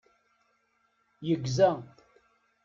[1.27, 1.69] Yegza.